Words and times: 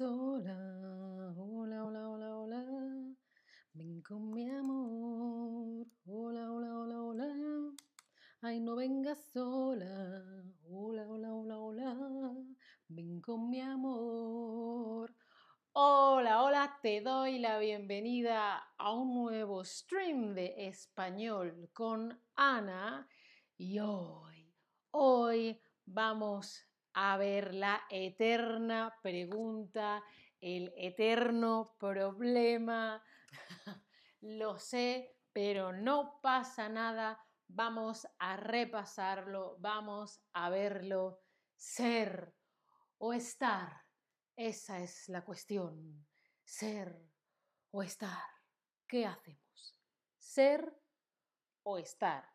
Hola, 0.00 1.32
hola, 1.36 1.84
hola, 1.84 2.36
hola. 2.36 2.64
Ven 3.74 4.02
con 4.02 4.32
mi 4.32 4.50
amor. 4.50 5.86
Hola, 6.06 6.50
hola, 6.50 6.78
hola, 6.80 7.00
hola. 7.00 7.74
Ay, 8.40 8.58
no 8.58 8.74
vengas 8.74 9.20
sola. 9.32 10.24
Hola, 10.68 11.06
hola, 11.08 11.32
hola, 11.32 11.58
hola. 11.60 11.96
Ven 12.88 13.20
con 13.20 13.48
mi 13.48 13.60
amor. 13.60 15.14
Hola, 15.74 16.42
hola, 16.42 16.76
te 16.82 17.00
doy 17.00 17.38
la 17.38 17.58
bienvenida 17.60 18.74
a 18.76 18.92
un 18.92 19.14
nuevo 19.14 19.64
stream 19.64 20.34
de 20.34 20.66
español 20.66 21.70
con 21.72 22.20
Ana. 22.34 23.06
Y 23.56 23.78
hoy, 23.78 24.52
hoy 24.90 25.60
vamos 25.86 26.66
a 26.94 27.16
ver 27.16 27.54
la 27.54 27.82
eterna 27.90 28.96
pregunta, 29.02 30.02
el 30.40 30.72
eterno 30.76 31.74
problema. 31.78 33.02
Lo 34.20 34.58
sé, 34.58 35.16
pero 35.32 35.72
no 35.72 36.20
pasa 36.22 36.68
nada. 36.68 37.20
Vamos 37.48 38.06
a 38.18 38.36
repasarlo, 38.36 39.56
vamos 39.58 40.22
a 40.32 40.48
verlo. 40.50 41.20
Ser 41.56 42.34
o 42.98 43.12
estar, 43.12 43.82
esa 44.36 44.80
es 44.80 45.08
la 45.08 45.24
cuestión. 45.24 46.06
Ser 46.44 47.10
o 47.70 47.82
estar. 47.82 48.28
¿Qué 48.86 49.06
hacemos? 49.06 49.80
Ser 50.18 50.80
o 51.64 51.78
estar. 51.78 52.28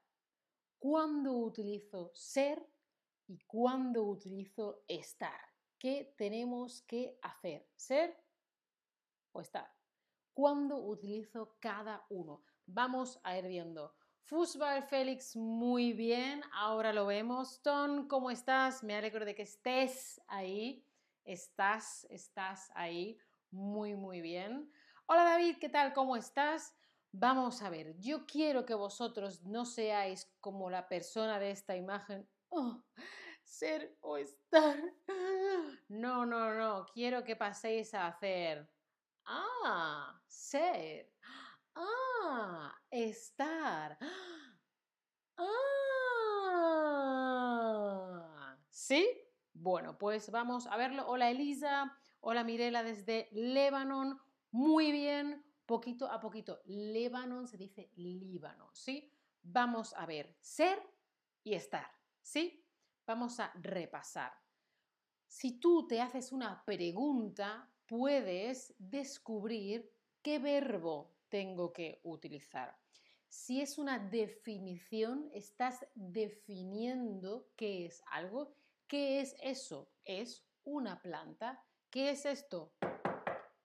¿Cuándo 0.77 1.33
utilizo 1.33 2.11
ser 2.13 2.65
y 3.29 3.37
cuándo 3.45 4.03
utilizo 4.03 4.83
estar. 4.87 5.39
¿Qué 5.77 6.15
tenemos 6.17 6.81
que 6.81 7.17
hacer? 7.21 7.69
¿Ser 7.75 8.17
o 9.31 9.39
estar? 9.39 9.71
¿Cuándo 10.33 10.77
utilizo 10.77 11.55
cada 11.59 12.05
uno? 12.09 12.43
Vamos 12.65 13.19
a 13.23 13.37
ir 13.37 13.47
viendo. 13.47 13.93
Fútbol 14.23 14.83
Félix, 14.83 15.35
muy 15.35 15.93
bien, 15.93 16.41
ahora 16.53 16.91
lo 16.91 17.05
vemos. 17.05 17.61
Ton, 17.61 18.07
¿cómo 18.07 18.31
estás? 18.31 18.83
Me 18.83 18.95
alegro 18.95 19.25
de 19.25 19.35
que 19.35 19.43
estés 19.43 20.19
ahí. 20.27 20.83
Estás, 21.23 22.07
estás 22.09 22.71
ahí. 22.73 23.19
Muy, 23.51 23.95
muy 23.95 24.21
bien. 24.21 24.71
Hola 25.05 25.23
David, 25.23 25.57
¿qué 25.59 25.69
tal? 25.69 25.93
¿Cómo 25.93 26.15
estás? 26.15 26.75
Vamos 27.11 27.61
a 27.61 27.69
ver, 27.69 27.95
yo 27.99 28.25
quiero 28.25 28.65
que 28.65 28.75
vosotros 28.75 29.43
no 29.43 29.65
seáis 29.65 30.31
como 30.39 30.69
la 30.69 30.87
persona 30.87 31.39
de 31.39 31.51
esta 31.51 31.75
imagen. 31.75 32.27
Oh, 32.51 32.83
ser 33.43 33.97
o 34.01 34.17
estar. 34.17 34.77
No, 35.89 36.25
no, 36.25 36.53
no, 36.53 36.85
quiero 36.93 37.23
que 37.23 37.35
paséis 37.35 37.93
a 37.93 38.07
hacer. 38.07 38.69
Ah, 39.25 40.21
ser. 40.27 41.11
Ah, 41.75 42.75
estar. 42.91 43.97
Ah, 45.37 45.77
¿sí? 48.69 49.07
Bueno, 49.53 49.97
pues 49.97 50.31
vamos 50.31 50.67
a 50.67 50.77
verlo. 50.77 51.07
Hola 51.07 51.29
Elisa, 51.29 51.97
hola 52.21 52.43
Mirela 52.43 52.83
desde 52.83 53.29
Lebanon. 53.31 54.19
Muy 54.51 54.91
bien, 54.91 55.43
poquito 55.65 56.09
a 56.09 56.19
poquito. 56.19 56.61
Lebanon 56.65 57.47
se 57.47 57.57
dice 57.57 57.91
Líbano, 57.95 58.69
¿sí? 58.73 59.13
Vamos 59.43 59.93
a 59.93 60.05
ver 60.05 60.35
ser 60.41 60.81
y 61.43 61.53
estar, 61.53 61.98
¿sí? 62.21 62.63
vamos 63.09 63.39
a 63.39 63.51
repasar. 63.55 64.31
Si 65.25 65.59
tú 65.59 65.87
te 65.87 65.99
haces 65.99 66.31
una 66.31 66.63
pregunta, 66.63 67.67
puedes 67.87 68.75
descubrir 68.77 69.91
qué 70.21 70.37
verbo 70.37 71.11
tengo 71.27 71.73
que 71.73 72.01
utilizar. 72.03 72.77
Si 73.27 73.61
es 73.61 73.79
una 73.79 73.97
definición, 73.97 75.27
estás 75.33 75.87
definiendo 75.95 77.49
qué 77.55 77.87
es 77.87 78.03
algo. 78.11 78.53
¿Qué 78.87 79.21
es 79.21 79.35
eso? 79.41 79.89
Es 80.05 80.45
una 80.63 81.01
planta. 81.01 81.63
¿Qué 81.89 82.11
es 82.11 82.27
esto? 82.27 82.73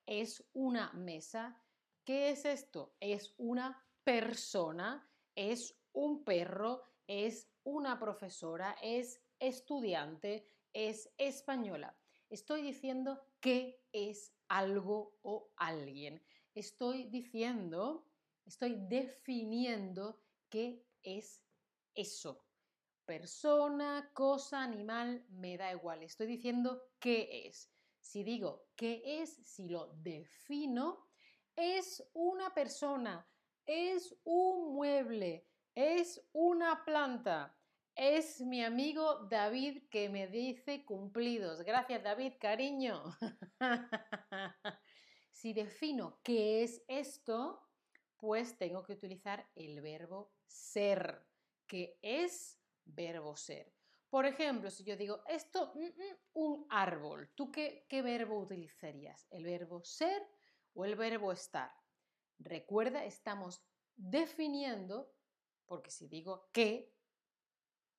Es 0.07 0.43
una 0.55 0.91
mesa. 0.95 1.61
¿Qué 2.07 2.31
es 2.31 2.47
esto? 2.47 2.95
Es 2.99 3.34
una 3.37 3.84
persona, 4.05 5.07
es 5.34 5.78
un 5.93 6.25
perro, 6.25 6.83
es 7.07 7.53
una 7.65 7.99
profesora, 7.99 8.77
es 8.83 9.23
estudiante, 9.39 10.49
es 10.73 11.13
española. 11.19 11.97
Estoy 12.31 12.63
diciendo 12.63 13.21
qué 13.41 13.83
es 13.93 14.35
algo 14.49 15.19
o 15.23 15.53
alguien. 15.57 16.23
Estoy 16.55 17.05
diciendo, 17.05 18.07
estoy 18.45 18.77
definiendo 18.89 20.21
qué 20.49 20.87
es 21.03 21.45
eso. 21.95 22.45
Persona, 23.05 24.11
cosa, 24.15 24.63
animal, 24.63 25.27
me 25.29 25.57
da 25.57 25.73
igual. 25.73 26.03
Estoy 26.03 26.27
diciendo 26.27 26.83
qué 26.99 27.47
es. 27.47 27.71
Si 28.01 28.23
digo 28.23 28.69
qué 28.77 29.03
es, 29.23 29.35
si 29.45 29.69
lo 29.69 29.93
defino, 29.95 31.09
es 31.57 32.07
una 32.13 32.53
persona, 32.53 33.27
es 33.67 34.15
un 34.25 34.75
mueble, 34.75 35.47
es 35.75 36.27
una 36.33 36.85
planta, 36.85 37.57
es 37.95 38.41
mi 38.41 38.65
amigo 38.65 39.27
David 39.31 39.89
que 39.91 40.09
me 40.09 40.27
dice 40.27 40.85
cumplidos. 40.85 41.62
Gracias 41.62 42.03
David, 42.03 42.35
cariño. 42.41 43.03
si 45.33 45.53
defino 45.53 46.21
qué 46.23 46.65
es 46.65 46.83
esto, 46.89 47.61
pues 48.17 48.57
tengo 48.59 48.83
que 48.83 48.95
utilizar 48.95 49.49
el 49.55 49.81
verbo 49.81 50.33
ser, 50.47 51.27
que 51.67 51.99
es 52.03 52.61
verbo 52.84 53.37
ser. 53.37 53.73
Por 54.09 54.27
ejemplo, 54.27 54.71
si 54.71 54.84
yo 54.84 54.97
digo 54.97 55.23
esto, 55.27 55.73
mm, 55.75 55.84
mm, 55.84 56.17
un 56.34 56.67
árbol, 56.71 57.31
¿tú 57.34 57.51
qué, 57.51 57.84
qué 57.89 58.01
verbo 58.01 58.39
utilizarías? 58.39 59.27
¿El 59.31 59.45
verbo 59.45 59.83
ser 59.84 60.23
o 60.73 60.84
el 60.84 60.95
verbo 60.97 61.33
estar? 61.33 61.73
Recuerda, 62.39 63.05
estamos 63.05 63.63
definiendo, 63.97 65.13
porque 65.67 65.91
si 65.91 66.09
digo 66.09 66.49
qué, 66.53 66.95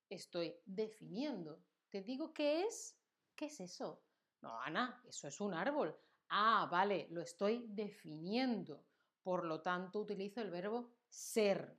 estoy 0.09 0.55
definiendo. 0.65 1.63
Te 1.89 2.01
digo 2.01 2.33
qué 2.33 2.63
es. 2.63 2.97
¿Qué 3.35 3.45
es 3.45 3.59
eso? 3.59 4.01
No, 4.41 4.59
Ana, 4.61 5.01
eso 5.07 5.27
es 5.27 5.41
un 5.41 5.53
árbol. 5.53 5.97
Ah, 6.29 6.67
vale, 6.71 7.07
lo 7.09 7.21
estoy 7.21 7.65
definiendo. 7.67 8.85
Por 9.21 9.45
lo 9.45 9.61
tanto, 9.61 9.99
utilizo 9.99 10.41
el 10.41 10.51
verbo 10.51 10.91
ser. 11.09 11.77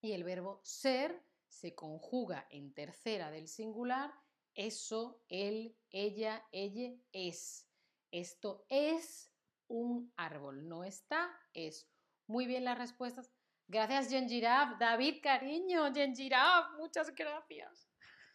Y 0.00 0.12
el 0.12 0.24
verbo 0.24 0.60
ser 0.62 1.24
se 1.48 1.74
conjuga 1.74 2.46
en 2.50 2.74
tercera 2.74 3.30
del 3.30 3.48
singular. 3.48 4.12
Eso, 4.54 5.24
él, 5.28 5.76
ella, 5.90 6.46
ella 6.52 6.94
es. 7.12 7.68
Esto 8.10 8.66
es 8.68 9.32
un 9.66 10.12
árbol. 10.16 10.68
No 10.68 10.84
está, 10.84 11.30
es. 11.52 11.90
Muy 12.26 12.46
bien 12.46 12.64
las 12.64 12.78
respuestas. 12.78 13.33
Gracias, 13.66 14.10
Jen 14.10 14.28
David, 14.78 15.22
cariño, 15.22 15.92
Jen 15.92 16.14
muchas 16.76 17.14
gracias. 17.14 17.88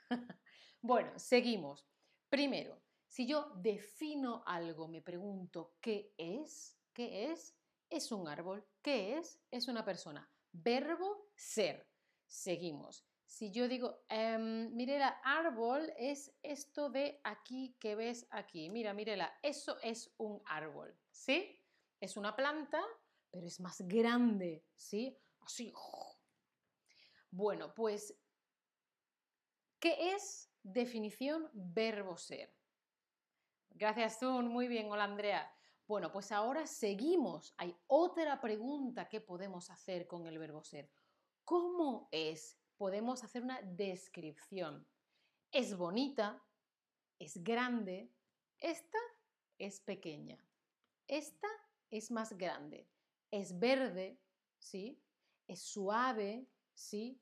bueno, 0.81 1.17
seguimos. 1.17 1.87
Primero, 2.29 2.81
si 3.07 3.27
yo 3.27 3.51
defino 3.55 4.43
algo, 4.45 4.87
me 4.87 5.01
pregunto 5.01 5.75
qué 5.81 6.13
es, 6.17 6.79
¿qué 6.93 7.31
es? 7.31 7.55
Es 7.89 8.11
un 8.11 8.27
árbol. 8.27 8.65
¿Qué 8.81 9.17
es? 9.17 9.39
Es 9.51 9.67
una 9.67 9.83
persona. 9.83 10.29
Verbo 10.51 11.31
ser. 11.35 11.87
Seguimos. 12.27 13.05
Si 13.25 13.51
yo 13.51 13.67
digo, 13.67 14.03
em, 14.09 14.75
Mirela, 14.75 15.19
árbol 15.23 15.93
es 15.97 16.35
esto 16.41 16.89
de 16.89 17.21
aquí 17.23 17.75
que 17.79 17.95
ves 17.95 18.27
aquí. 18.31 18.69
Mira, 18.69 18.93
Mirela, 18.93 19.31
eso 19.43 19.77
es 19.81 20.13
un 20.17 20.41
árbol. 20.45 20.95
¿Sí? 21.11 21.59
Es 21.99 22.17
una 22.17 22.35
planta 22.35 22.81
pero 23.31 23.47
es 23.47 23.59
más 23.59 23.81
grande, 23.81 24.65
¿sí? 24.75 25.17
Así. 25.41 25.73
Bueno, 27.31 27.73
pues, 27.73 28.17
¿qué 29.79 30.13
es 30.13 30.51
definición 30.63 31.49
verbo 31.53 32.17
ser? 32.17 32.55
Gracias, 33.69 34.19
Zun. 34.19 34.47
Muy 34.47 34.67
bien, 34.67 34.91
hola, 34.91 35.05
Andrea. 35.05 35.51
Bueno, 35.87 36.11
pues 36.11 36.31
ahora 36.31 36.67
seguimos. 36.67 37.53
Hay 37.57 37.75
otra 37.87 38.41
pregunta 38.41 39.07
que 39.07 39.21
podemos 39.21 39.69
hacer 39.69 40.07
con 40.07 40.27
el 40.27 40.37
verbo 40.37 40.63
ser. 40.63 40.91
¿Cómo 41.43 42.09
es? 42.11 42.59
Podemos 42.77 43.23
hacer 43.23 43.43
una 43.43 43.61
descripción. 43.61 44.87
Es 45.51 45.75
bonita, 45.75 46.43
es 47.17 47.43
grande, 47.43 48.11
esta 48.59 48.99
es 49.57 49.81
pequeña, 49.81 50.37
esta 51.07 51.47
es 51.89 52.11
más 52.11 52.37
grande 52.37 52.87
es 53.31 53.57
verde, 53.57 54.19
¿sí? 54.57 55.01
Es 55.47 55.63
suave, 55.63 56.47
¿sí? 56.73 57.21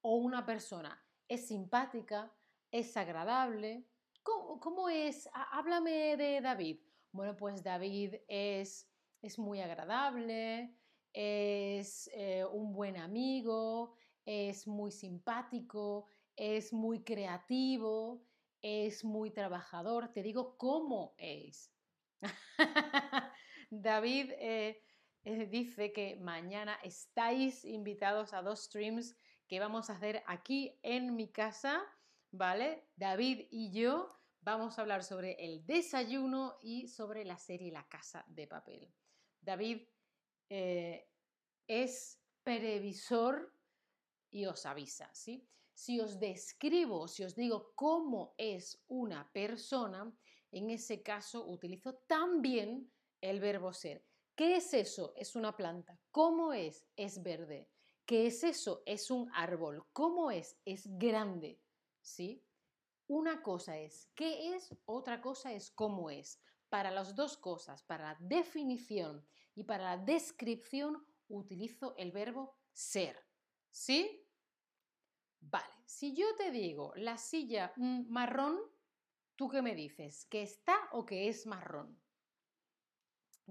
O 0.00 0.16
una 0.16 0.44
persona 0.44 1.04
es 1.28 1.46
simpática, 1.46 2.32
es 2.70 2.96
agradable. 2.96 3.86
¿Cómo, 4.22 4.88
es? 4.88 5.28
Háblame 5.32 6.16
de 6.16 6.40
David. 6.40 6.80
Bueno, 7.12 7.36
pues 7.36 7.62
David 7.62 8.16
es, 8.26 8.90
es 9.22 9.38
muy 9.38 9.60
agradable, 9.60 10.74
es 11.12 12.10
eh, 12.12 12.44
un 12.44 12.72
buen 12.72 12.98
amigo, 12.98 13.94
es 14.26 14.66
muy 14.66 14.90
simpático, 14.90 16.06
es 16.36 16.72
muy 16.72 17.02
creativo, 17.02 18.22
es 18.60 19.04
muy 19.04 19.30
trabajador. 19.30 20.12
Te 20.12 20.22
digo 20.22 20.56
cómo 20.58 21.14
es. 21.16 21.72
David 23.70 24.32
eh, 24.38 24.82
dice 25.24 25.92
que 25.92 26.16
mañana 26.16 26.78
estáis 26.82 27.64
invitados 27.64 28.32
a 28.32 28.42
dos 28.42 28.64
streams 28.64 29.16
que 29.46 29.60
vamos 29.60 29.90
a 29.90 29.94
hacer 29.94 30.22
aquí 30.26 30.78
en 30.82 31.16
mi 31.16 31.30
casa, 31.32 31.82
¿vale? 32.30 32.88
David 32.96 33.46
y 33.50 33.70
yo 33.72 34.18
vamos 34.40 34.78
a 34.78 34.82
hablar 34.82 35.02
sobre 35.02 35.32
el 35.44 35.66
desayuno 35.66 36.58
y 36.60 36.88
sobre 36.88 37.24
la 37.24 37.38
serie 37.38 37.72
La 37.72 37.88
Casa 37.88 38.24
de 38.28 38.46
Papel. 38.46 38.92
David 39.40 39.88
eh, 40.50 41.08
es 41.66 42.20
previsor 42.42 43.54
y 44.30 44.46
os 44.46 44.64
avisa, 44.66 45.10
¿sí? 45.14 45.48
Si 45.74 46.00
os 46.00 46.18
describo, 46.18 47.08
si 47.08 47.24
os 47.24 47.34
digo 47.34 47.72
cómo 47.74 48.34
es 48.36 48.82
una 48.88 49.30
persona, 49.32 50.12
en 50.50 50.70
ese 50.70 51.02
caso 51.02 51.46
utilizo 51.46 51.94
también 52.06 52.90
el 53.20 53.40
verbo 53.40 53.72
ser. 53.72 54.07
¿Qué 54.38 54.54
es 54.54 54.72
eso? 54.72 55.14
Es 55.16 55.34
una 55.34 55.56
planta. 55.56 55.98
¿Cómo 56.12 56.52
es? 56.52 56.86
Es 56.94 57.24
verde. 57.24 57.68
¿Qué 58.06 58.28
es 58.28 58.44
eso? 58.44 58.84
Es 58.86 59.10
un 59.10 59.28
árbol. 59.34 59.84
¿Cómo 59.92 60.30
es? 60.30 60.56
Es 60.64 60.86
grande. 60.96 61.60
¿Sí? 62.00 62.46
Una 63.08 63.42
cosa 63.42 63.76
es 63.76 64.08
qué 64.14 64.54
es, 64.54 64.72
otra 64.84 65.20
cosa 65.20 65.52
es 65.52 65.72
cómo 65.72 66.08
es. 66.08 66.40
Para 66.68 66.92
las 66.92 67.16
dos 67.16 67.36
cosas, 67.36 67.82
para 67.82 68.12
la 68.12 68.16
definición 68.20 69.26
y 69.56 69.64
para 69.64 69.96
la 69.96 70.04
descripción, 70.04 71.04
utilizo 71.26 71.96
el 71.96 72.12
verbo 72.12 72.54
ser. 72.72 73.16
¿Sí? 73.72 74.24
Vale, 75.40 75.82
si 75.84 76.14
yo 76.14 76.36
te 76.36 76.52
digo 76.52 76.92
la 76.94 77.18
silla 77.18 77.72
mm, 77.74 78.02
marrón, 78.08 78.56
¿tú 79.34 79.48
qué 79.48 79.62
me 79.62 79.74
dices? 79.74 80.26
¿Que 80.26 80.42
está 80.42 80.78
o 80.92 81.04
que 81.04 81.28
es 81.28 81.44
marrón? 81.44 82.00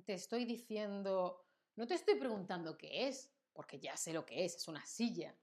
Te 0.05 0.13
estoy 0.13 0.45
diciendo, 0.45 1.45
no 1.75 1.87
te 1.87 1.95
estoy 1.95 2.15
preguntando 2.15 2.77
qué 2.77 3.07
es, 3.07 3.33
porque 3.53 3.79
ya 3.79 3.97
sé 3.97 4.13
lo 4.13 4.25
que 4.25 4.45
es, 4.45 4.55
es 4.55 4.67
una 4.67 4.85
silla, 4.85 5.35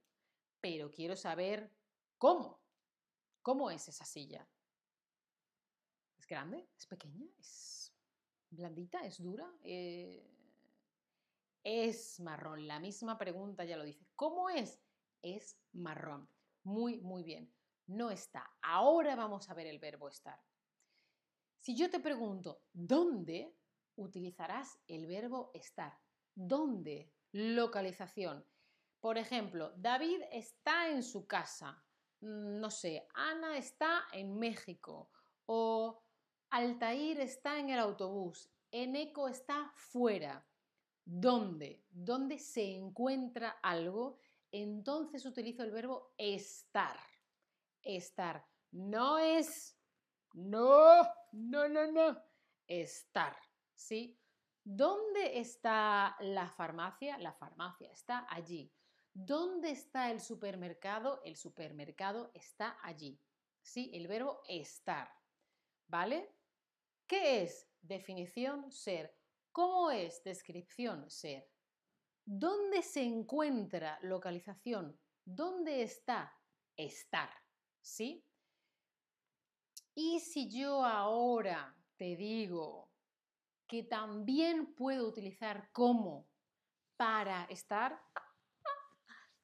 pero 0.61 0.91
quiero 0.91 1.17
saber 1.17 1.73
cómo. 2.19 2.62
¿Cómo 3.43 3.71
es 3.71 3.89
esa 3.89 4.05
silla? 4.05 4.49
¿Es 6.17 6.27
grande? 6.27 6.69
¿Es 6.79 6.87
pequeña? 6.87 7.27
¿Es 7.39 7.93
blandita? 8.49 9.05
¿Es 9.05 9.23
dura? 9.23 9.53
Eh, 9.62 10.31
es 11.62 12.21
marrón. 12.21 12.67
La 12.67 12.79
misma 12.79 13.19
pregunta 13.19 13.65
ya 13.65 13.77
lo 13.77 13.85
dice. 13.85 14.06
¿Cómo 14.15 14.49
es? 14.49 14.81
Es 15.21 15.59
marrón. 15.73 16.29
Muy, 16.62 17.01
muy 17.01 17.23
bien. 17.23 17.53
No 17.87 18.11
está. 18.11 18.56
Ahora 18.62 19.17
vamos 19.17 19.51
a 19.51 19.55
ver 19.55 19.67
el 19.67 19.79
verbo 19.79 20.09
estar. 20.09 20.43
Si 21.59 21.77
yo 21.77 21.91
te 21.91 22.01
pregunto, 22.01 22.62
¿dónde? 22.73 23.55
Utilizarás 23.96 24.79
el 24.87 25.06
verbo 25.06 25.50
estar. 25.55 25.99
¿Dónde? 26.35 27.12
Localización. 27.32 28.44
Por 29.00 29.19
ejemplo, 29.19 29.73
David 29.76 30.23
está 30.32 30.88
en 30.88 31.02
su 31.02 31.26
casa. 31.26 31.85
Mm, 32.20 32.58
no 32.58 32.70
sé, 32.70 33.06
Ana 33.14 33.56
está 33.58 34.05
en 34.12 34.38
México. 34.38 35.11
O 35.46 36.02
Altair 36.50 37.20
está 37.20 37.58
en 37.58 37.70
el 37.70 37.79
autobús. 37.79 38.50
Eneco 38.70 39.29
está 39.29 39.73
fuera. 39.76 40.46
¿Dónde? 41.05 41.85
¿Dónde 41.91 42.38
se 42.38 42.75
encuentra 42.75 43.58
algo? 43.62 44.19
Entonces 44.50 45.26
utilizo 45.26 45.62
el 45.62 45.70
verbo 45.70 46.14
estar. 46.17 46.99
Estar. 47.82 48.46
No 48.70 49.19
es, 49.19 49.76
no, 50.32 51.02
no, 51.32 51.69
no, 51.69 51.93
no. 51.93 52.23
Estar. 52.67 53.37
¿Sí? 53.75 54.19
¿Dónde 54.62 55.41
está 55.41 56.17
la 56.21 56.49
farmacia? 56.49 57.19
La 57.19 57.32
farmacia 57.32 57.91
está 57.91 58.26
allí. 58.31 58.73
¿Dónde 59.12 59.71
está 59.71 60.11
el 60.11 60.21
supermercado? 60.21 61.21
El 61.25 61.37
supermercado 61.37 62.31
está 62.35 62.79
allí. 62.82 63.21
¿Sí? 63.61 63.91
El 63.93 64.09
verbo 64.09 64.43
estar. 64.49 65.11
¿Vale? 65.87 66.35
¿Qué 67.06 67.43
es 67.43 67.69
definición 67.82 68.73
ser? 68.73 69.15
¿Cómo 69.53 69.91
es 69.91 70.25
descripción 70.25 71.11
ser? 71.11 71.50
¿Dónde 72.25 72.82
se 72.82 73.03
encuentra 73.03 73.99
localización? 74.00 74.99
¿Dónde 75.25 75.82
está 75.82 76.32
estar? 76.77 77.31
¿Sí? 77.82 78.27
Y 79.94 80.20
si 80.20 80.50
yo 80.50 80.85
ahora 80.85 81.77
te 81.97 82.17
digo 82.17 82.83
que 83.66 83.82
también 83.82 84.75
puedo 84.75 85.08
utilizar 85.08 85.70
como 85.72 86.28
para 86.96 87.44
estar, 87.44 88.00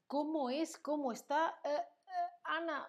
¿cómo 0.07 0.51
es? 0.51 0.79
¿Cómo 0.79 1.13
está? 1.13 1.61
Eh, 1.65 1.71
eh, 1.71 2.41
Ana, 2.45 2.89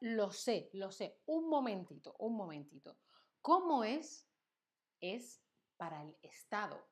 lo 0.00 0.30
sé, 0.30 0.70
lo 0.72 0.90
sé. 0.90 1.20
Un 1.26 1.48
momentito, 1.48 2.16
un 2.18 2.36
momentito. 2.36 2.98
¿Cómo 3.40 3.84
es? 3.84 4.28
Es 5.00 5.42
para 5.76 6.02
el 6.02 6.16
Estado. 6.22 6.84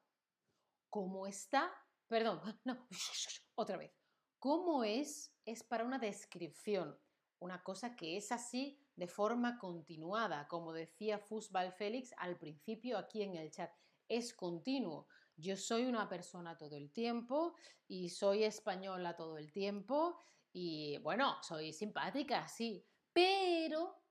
¿Cómo 0.90 1.26
está? 1.26 1.72
Perdón, 2.08 2.40
no, 2.64 2.86
otra 3.54 3.76
vez. 3.76 3.92
¿Cómo 4.38 4.84
es? 4.84 5.34
Es 5.44 5.62
para 5.62 5.84
una 5.84 5.98
descripción, 5.98 6.98
una 7.40 7.62
cosa 7.62 7.94
que 7.94 8.16
es 8.16 8.32
así 8.32 8.80
de 9.00 9.08
forma 9.08 9.58
continuada, 9.58 10.46
como 10.46 10.72
decía 10.72 11.18
Fusbal 11.18 11.72
Félix 11.72 12.12
al 12.18 12.36
principio 12.36 12.98
aquí 12.98 13.22
en 13.22 13.34
el 13.34 13.50
chat. 13.50 13.72
Es 14.08 14.34
continuo. 14.34 15.08
Yo 15.36 15.56
soy 15.56 15.86
una 15.86 16.08
persona 16.08 16.56
todo 16.56 16.76
el 16.76 16.92
tiempo 16.92 17.54
y 17.88 18.10
soy 18.10 18.44
española 18.44 19.16
todo 19.16 19.38
el 19.38 19.50
tiempo 19.50 20.18
y 20.52 20.98
bueno, 20.98 21.42
soy 21.42 21.72
simpática, 21.72 22.46
sí, 22.46 22.84
pero 23.12 24.02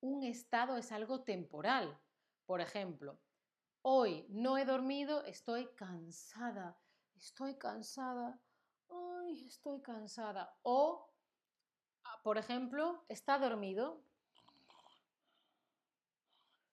un 0.00 0.22
estado 0.24 0.76
es 0.76 0.92
algo 0.92 1.24
temporal. 1.24 1.98
Por 2.44 2.60
ejemplo, 2.60 3.18
Hoy 3.82 4.26
no 4.28 4.58
he 4.58 4.66
dormido, 4.66 5.24
estoy 5.24 5.72
cansada, 5.74 6.78
estoy 7.16 7.56
cansada, 7.56 8.38
ay, 8.90 9.46
estoy 9.46 9.80
cansada. 9.80 10.58
O, 10.62 11.10
por 12.22 12.36
ejemplo, 12.36 13.04
está 13.08 13.38
dormido. 13.38 14.04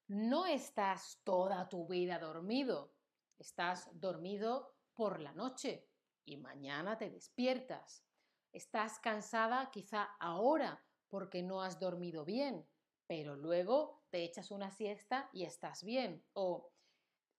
No 0.07 0.45
estás 0.45 1.21
toda 1.23 1.67
tu 1.67 1.87
vida 1.87 2.19
dormido, 2.19 2.93
estás 3.37 3.89
dormido 3.99 4.75
por 4.93 5.19
la 5.19 5.33
noche 5.33 5.89
y 6.25 6.37
mañana 6.37 6.97
te 6.97 7.09
despiertas. 7.09 8.05
Estás 8.51 8.99
cansada 8.99 9.69
quizá 9.71 10.03
ahora 10.19 10.85
porque 11.09 11.43
no 11.43 11.61
has 11.61 11.79
dormido 11.79 12.23
bien, 12.23 12.67
pero 13.07 13.35
luego 13.35 14.05
te 14.09 14.23
echas 14.23 14.51
una 14.51 14.71
siesta 14.71 15.29
y 15.33 15.43
estás 15.43 15.83
bien. 15.83 16.23
O 16.33 16.71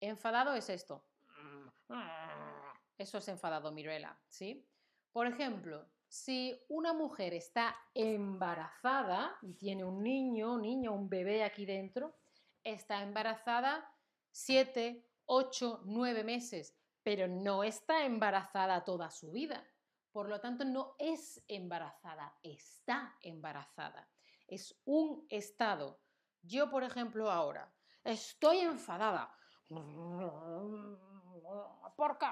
Enfadado 0.00 0.54
es 0.54 0.68
esto. 0.68 1.04
Eso 2.98 3.18
es 3.18 3.28
enfadado, 3.28 3.72
Mirela, 3.72 4.20
¿sí? 4.28 4.68
Por 5.12 5.26
ejemplo, 5.26 5.88
si 6.08 6.58
una 6.68 6.92
mujer 6.92 7.34
está 7.34 7.74
embarazada 7.94 9.38
y 9.42 9.54
tiene 9.54 9.84
un 9.84 10.02
niño, 10.02 10.54
un 10.54 10.62
niño, 10.62 10.92
un 10.92 11.08
bebé 11.08 11.44
aquí 11.44 11.64
dentro, 11.64 12.14
está 12.66 13.02
embarazada 13.02 13.88
siete, 14.30 15.08
ocho, 15.24 15.80
nueve 15.84 16.24
meses, 16.24 16.76
pero 17.02 17.28
no 17.28 17.64
está 17.64 18.04
embarazada 18.04 18.84
toda 18.84 19.10
su 19.10 19.30
vida. 19.32 19.64
Por 20.12 20.28
lo 20.28 20.40
tanto, 20.40 20.64
no 20.64 20.96
es 20.98 21.42
embarazada, 21.48 22.38
está 22.42 23.16
embarazada. 23.22 24.10
Es 24.46 24.80
un 24.84 25.26
estado. 25.30 26.00
Yo, 26.42 26.70
por 26.70 26.84
ejemplo, 26.84 27.30
ahora 27.30 27.72
estoy 28.04 28.58
enfadada 28.58 29.36
¿Por 31.96 32.18
qué? 32.18 32.26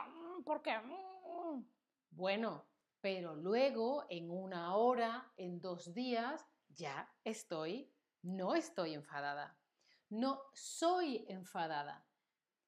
¿Por 0.45 0.63
qué? 0.63 0.81
Bueno, 2.11 2.65
pero 3.01 3.35
luego 3.35 4.05
en 4.09 4.31
una 4.31 4.77
hora, 4.77 5.33
en 5.37 5.61
dos 5.61 5.93
días, 5.95 6.47
ya 6.69 7.13
estoy, 7.25 7.93
no 8.23 8.55
estoy 8.55 8.95
enfadada. 8.95 9.59
No 10.15 10.43
soy 10.53 11.25
enfadada. 11.29 12.07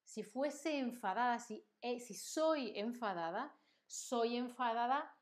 Si 0.02 0.24
fuese 0.24 0.80
enfadada, 0.80 1.38
si, 1.38 1.64
eh, 1.80 2.00
si 2.00 2.12
soy 2.12 2.72
enfadada, 2.76 3.56
soy 3.86 4.36
enfadada 4.36 5.16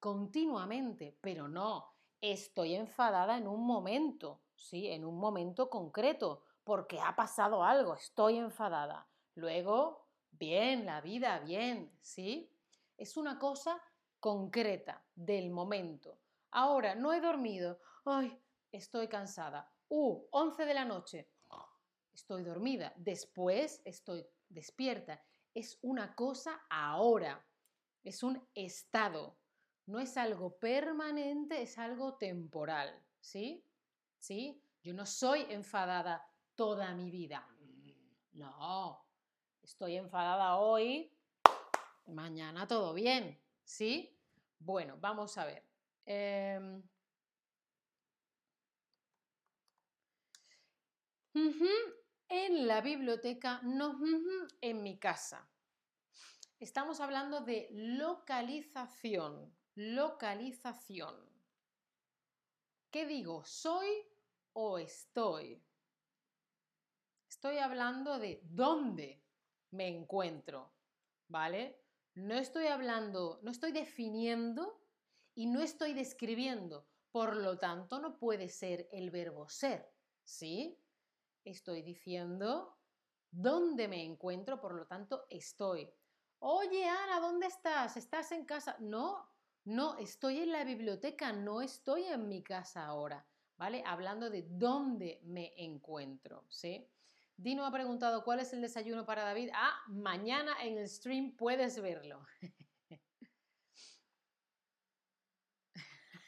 continuamente, 0.00 1.16
pero 1.20 1.46
no, 1.46 1.94
estoy 2.20 2.74
enfadada 2.74 3.38
en 3.38 3.46
un 3.46 3.64
momento, 3.64 4.42
¿sí? 4.56 4.88
En 4.88 5.04
un 5.04 5.16
momento 5.16 5.70
concreto 5.70 6.42
porque 6.64 6.98
ha 6.98 7.14
pasado 7.14 7.62
algo, 7.62 7.94
estoy 7.94 8.38
enfadada. 8.38 9.08
Luego, 9.36 10.08
bien, 10.32 10.86
la 10.86 11.00
vida, 11.00 11.38
bien, 11.38 11.96
¿sí? 12.00 12.52
Es 12.96 13.16
una 13.16 13.38
cosa 13.38 13.80
concreta 14.18 15.06
del 15.14 15.50
momento. 15.50 16.18
Ahora, 16.50 16.96
no 16.96 17.12
he 17.12 17.20
dormido. 17.20 17.78
Ay, 18.04 18.42
estoy 18.72 19.06
cansada. 19.06 19.72
Uh, 19.88 20.26
11 20.30 20.64
de 20.64 20.74
la 20.74 20.84
noche. 20.84 21.30
Estoy 22.12 22.42
dormida. 22.42 22.92
Después 22.96 23.80
estoy 23.84 24.26
despierta. 24.48 25.22
Es 25.54 25.78
una 25.82 26.14
cosa 26.14 26.60
ahora. 26.68 27.46
Es 28.02 28.22
un 28.22 28.46
estado. 28.54 29.38
No 29.86 30.00
es 30.00 30.16
algo 30.16 30.58
permanente, 30.58 31.62
es 31.62 31.78
algo 31.78 32.16
temporal. 32.16 33.02
¿Sí? 33.20 33.64
¿Sí? 34.18 34.62
Yo 34.82 34.92
no 34.94 35.06
soy 35.06 35.46
enfadada 35.48 36.22
toda 36.54 36.92
mi 36.94 37.10
vida. 37.10 37.46
No. 38.32 39.04
Estoy 39.62 39.96
enfadada 39.96 40.56
hoy. 40.56 41.12
Mañana 42.06 42.66
todo 42.66 42.94
bien. 42.94 43.40
¿Sí? 43.64 44.18
Bueno, 44.58 44.96
vamos 44.98 45.38
a 45.38 45.44
ver. 45.44 45.64
En 52.28 52.66
la 52.66 52.80
biblioteca, 52.80 53.60
no 53.62 54.00
en 54.60 54.82
mi 54.82 54.98
casa. 54.98 55.48
Estamos 56.58 57.00
hablando 57.00 57.40
de 57.40 57.68
localización. 57.70 59.56
Localización. 59.76 61.14
¿Qué 62.90 63.06
digo? 63.06 63.44
¿Soy 63.44 63.86
o 64.52 64.78
estoy? 64.78 65.62
Estoy 67.28 67.58
hablando 67.58 68.18
de 68.18 68.40
dónde 68.42 69.22
me 69.70 69.86
encuentro, 69.86 70.74
¿vale? 71.28 71.80
No 72.14 72.34
estoy 72.34 72.66
hablando, 72.66 73.38
no 73.42 73.52
estoy 73.52 73.70
definiendo 73.70 74.82
y 75.36 75.46
no 75.46 75.60
estoy 75.60 75.94
describiendo. 75.94 76.88
Por 77.12 77.36
lo 77.36 77.58
tanto, 77.58 78.00
no 78.00 78.18
puede 78.18 78.48
ser 78.48 78.88
el 78.90 79.10
verbo 79.10 79.48
ser, 79.48 79.88
¿sí? 80.24 80.76
Estoy 81.48 81.80
diciendo 81.80 82.76
dónde 83.30 83.88
me 83.88 84.04
encuentro, 84.04 84.60
por 84.60 84.74
lo 84.74 84.86
tanto, 84.86 85.24
estoy. 85.30 85.90
Oye, 86.40 86.84
Ana, 86.86 87.20
¿dónde 87.20 87.46
estás? 87.46 87.96
¿Estás 87.96 88.32
en 88.32 88.44
casa? 88.44 88.76
No, 88.80 89.26
no, 89.64 89.96
estoy 89.96 90.40
en 90.40 90.52
la 90.52 90.64
biblioteca, 90.64 91.32
no 91.32 91.62
estoy 91.62 92.04
en 92.04 92.28
mi 92.28 92.42
casa 92.42 92.84
ahora, 92.84 93.26
¿vale? 93.56 93.82
Hablando 93.86 94.28
de 94.28 94.42
dónde 94.46 95.22
me 95.24 95.54
encuentro, 95.56 96.44
¿sí? 96.50 96.86
Dino 97.34 97.64
ha 97.64 97.72
preguntado 97.72 98.24
cuál 98.24 98.40
es 98.40 98.52
el 98.52 98.60
desayuno 98.60 99.06
para 99.06 99.24
David. 99.24 99.48
Ah, 99.54 99.80
mañana 99.88 100.62
en 100.62 100.76
el 100.76 100.86
stream 100.88 101.34
puedes 101.34 101.80
verlo. 101.80 102.26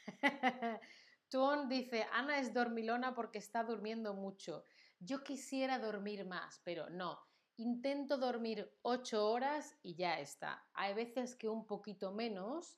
Tuon 1.29 1.69
dice, 1.69 2.05
Ana 2.11 2.39
es 2.39 2.53
dormilona 2.53 3.13
porque 3.13 3.37
está 3.37 3.63
durmiendo 3.63 4.13
mucho. 4.13 4.65
Yo 5.03 5.23
quisiera 5.23 5.79
dormir 5.79 6.25
más, 6.25 6.61
pero 6.63 6.87
no. 6.91 7.19
Intento 7.57 8.19
dormir 8.19 8.71
ocho 8.83 9.31
horas 9.31 9.75
y 9.81 9.95
ya 9.95 10.19
está. 10.19 10.63
Hay 10.73 10.93
veces 10.93 11.35
que 11.35 11.49
un 11.49 11.65
poquito 11.65 12.11
menos, 12.11 12.77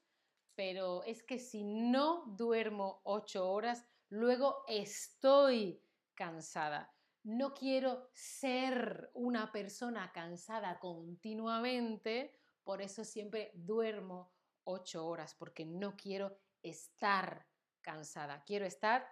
pero 0.55 1.03
es 1.03 1.21
que 1.21 1.37
si 1.37 1.65
no 1.65 2.23
duermo 2.37 3.01
ocho 3.03 3.51
horas, 3.51 3.85
luego 4.07 4.63
estoy 4.69 5.83
cansada. 6.13 6.95
No 7.23 7.53
quiero 7.53 8.09
ser 8.13 9.11
una 9.15 9.51
persona 9.51 10.13
cansada 10.13 10.79
continuamente, 10.79 12.39
por 12.63 12.81
eso 12.81 13.03
siempre 13.03 13.51
duermo 13.53 14.31
ocho 14.63 15.05
horas, 15.05 15.35
porque 15.35 15.65
no 15.65 15.97
quiero 15.97 16.37
estar 16.61 17.45
cansada, 17.81 18.45
quiero 18.45 18.65
estar 18.65 19.09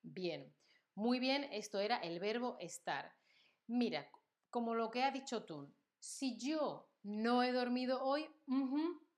bien. 0.00 0.54
Muy 0.94 1.18
bien, 1.18 1.44
esto 1.52 1.80
era 1.80 1.96
el 1.98 2.20
verbo 2.20 2.56
estar. 2.60 3.14
Mira, 3.66 4.08
como 4.50 4.74
lo 4.74 4.90
que 4.90 5.02
ha 5.02 5.10
dicho 5.10 5.44
tú, 5.44 5.74
si 5.98 6.36
yo 6.38 6.90
no 7.02 7.42
he 7.42 7.52
dormido 7.52 8.02
hoy, 8.02 8.28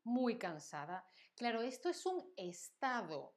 muy 0.04 0.38
cansada. 0.38 1.06
Claro, 1.34 1.60
esto 1.60 1.88
es 1.88 2.06
un 2.06 2.32
estado, 2.36 3.36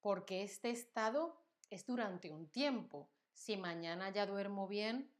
porque 0.00 0.42
este 0.42 0.70
estado 0.70 1.44
es 1.70 1.86
durante 1.86 2.30
un 2.30 2.50
tiempo. 2.50 3.10
Si 3.32 3.56
mañana 3.56 4.10
ya 4.10 4.26
duermo 4.26 4.68
bien, 4.68 5.12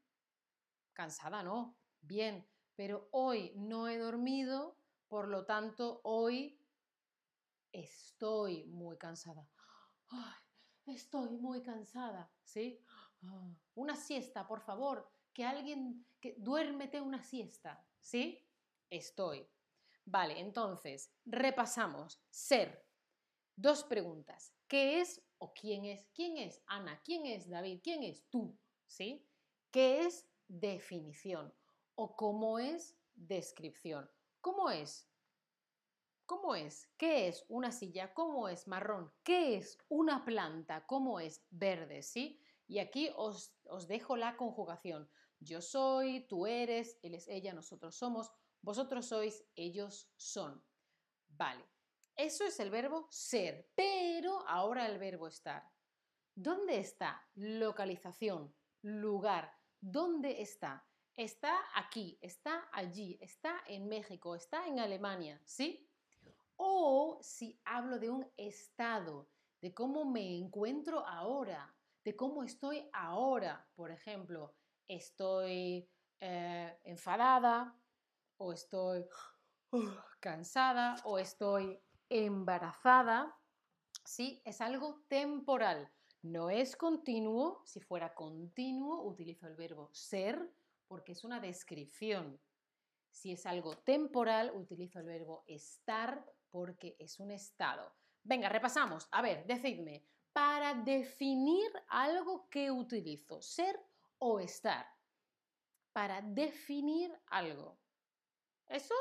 cansada 0.93 1.43
no, 1.43 1.79
bien, 2.01 2.49
pero 2.77 3.09
hoy 3.11 3.53
no 3.57 3.89
he 3.89 3.99
dormido, 3.99 4.79
por 5.09 5.29
lo 5.29 5.45
tanto 5.45 6.01
hoy 6.05 6.61
estoy 7.73 8.65
muy 8.67 8.97
cansada. 8.97 9.51
Estoy 10.87 11.31
muy 11.31 11.63
cansada, 11.63 12.31
¿sí? 12.45 12.81
Ah, 13.23 13.55
una 13.75 13.97
siesta, 13.97 14.47
por 14.47 14.61
favor, 14.61 15.11
que 15.33 15.45
alguien, 15.45 16.07
que 16.21 16.35
duérmete 16.39 17.01
una 17.01 17.23
siesta, 17.23 17.85
¿sí? 18.01 18.47
Estoy. 18.91 19.47
Vale, 20.05 20.39
entonces, 20.39 21.13
repasamos. 21.25 22.23
Ser. 22.31 22.87
Dos 23.57 23.85
preguntas. 23.85 24.55
¿Qué 24.69 25.01
es 25.01 25.23
o 25.39 25.53
quién 25.53 25.85
es? 25.85 26.07
¿Quién 26.15 26.37
es 26.37 26.63
Ana? 26.67 27.01
¿Quién 27.05 27.27
es 27.27 27.49
David? 27.49 27.81
¿Quién 27.83 28.03
es 28.03 28.29
tú? 28.29 28.57
¿Sí? 28.87 29.27
¿Qué 29.71 30.07
es 30.07 30.29
definición? 30.47 31.53
¿O 31.95 32.15
cómo 32.17 32.59
es 32.59 32.97
descripción? 33.15 34.09
¿Cómo 34.41 34.71
es? 34.71 35.09
¿Cómo 36.27 36.57
es? 36.57 36.89
¿Qué 36.97 37.29
es 37.29 37.45
una 37.49 37.71
silla? 37.71 38.13
¿Cómo 38.13 38.49
es 38.49 38.67
marrón? 38.67 39.13
¿Qué 39.23 39.57
es 39.57 39.79
una 39.89 40.25
planta? 40.25 40.85
¿Cómo 40.87 41.21
es 41.21 41.47
verde? 41.51 42.03
¿Sí? 42.03 42.41
Y 42.67 42.81
aquí 42.81 43.11
os, 43.17 43.55
os 43.65 43.87
dejo 43.87 44.17
la 44.17 44.37
conjugación. 44.37 45.09
Yo 45.39 45.63
soy, 45.63 46.27
tú 46.27 46.47
eres, 46.47 46.99
él 47.03 47.15
es 47.15 47.29
ella, 47.29 47.53
nosotros 47.53 47.95
somos, 47.95 48.33
vosotros 48.61 49.07
sois, 49.07 49.45
ellos 49.55 50.11
son. 50.17 50.63
Vale. 51.29 51.65
Eso 52.17 52.45
es 52.45 52.59
el 52.61 52.71
verbo 52.71 53.07
ser, 53.11 53.71
pero 53.75 54.41
ahora 54.49 54.87
el 54.87 54.99
verbo 54.99 55.29
estar. 55.29 55.71
¿Dónde 56.35 56.79
está? 56.79 57.25
Localización, 57.35 58.55
lugar. 58.83 59.55
¿Dónde 59.81 60.41
está? 60.41 60.87
Está 61.15 61.57
aquí, 61.75 62.19
está 62.21 62.69
allí, 62.73 63.19
está 63.21 63.63
en 63.67 63.87
México, 63.87 64.35
está 64.35 64.67
en 64.67 64.81
Alemania, 64.81 65.41
¿sí? 65.45 65.89
O 66.57 67.19
si 67.23 67.61
hablo 67.65 67.99
de 67.99 68.11
un 68.11 68.31
estado, 68.37 69.29
de 69.61 69.75
cómo 69.75 70.05
me 70.05 70.37
encuentro 70.37 71.07
ahora, 71.07 71.75
de 72.05 72.15
cómo 72.15 72.45
estoy 72.45 72.89
ahora, 72.93 73.69
por 73.75 73.91
ejemplo, 73.91 74.55
estoy 74.89 75.89
eh, 76.21 76.79
enfadada 76.85 77.79
o 78.39 78.53
estoy 78.53 79.07
cansada 80.21 80.97
o 81.05 81.19
estoy 81.19 81.81
embarazada, 82.09 83.37
¿sí? 84.05 84.41
Es 84.45 84.61
algo 84.61 85.03
temporal, 85.09 85.93
no 86.23 86.51
es 86.51 86.77
continuo. 86.77 87.63
Si 87.65 87.81
fuera 87.81 88.15
continuo, 88.15 89.03
utilizo 89.05 89.47
el 89.47 89.57
verbo 89.57 89.91
ser 89.93 90.53
porque 90.89 91.13
es 91.13 91.25
una 91.25 91.41
descripción. 91.41 92.41
Si 93.11 93.33
es 93.33 93.47
algo 93.47 93.77
temporal, 93.79 94.53
utilizo 94.55 94.99
el 94.99 95.07
verbo 95.07 95.45
estar 95.47 96.25
porque 96.57 96.97
es 96.99 97.21
un 97.21 97.31
estado. 97.31 97.95
Venga, 98.25 98.49
repasamos. 98.49 99.07
A 99.11 99.21
ver, 99.21 99.45
decidme, 99.45 100.03
para 100.33 100.73
definir 100.73 101.71
algo 101.89 102.49
que 102.49 102.71
utilizo, 102.71 103.43
ser 103.43 103.79
o 104.17 104.41
estar. 104.41 104.87
Para 105.93 106.23
definir 106.23 107.13
algo. 107.27 107.79
¿Eso? 108.69 108.95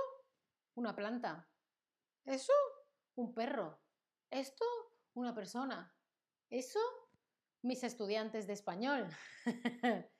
Una 0.74 0.94
planta. 0.94 1.48
¿Eso? 2.26 2.52
un 3.16 3.34
perro. 3.34 3.80
Esto, 4.30 4.66
una 5.14 5.34
persona. 5.34 5.96
Eso, 6.50 6.82
mis 7.62 7.86
estudiantes 7.86 8.48
de 8.48 8.54
español. 8.54 9.08